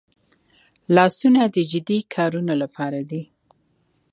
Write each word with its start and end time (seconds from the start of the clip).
لاسونه 0.95 1.41
د 1.55 1.57
جدي 1.71 1.99
کارونو 2.13 2.53
لپاره 2.63 2.99
دي 3.09 3.21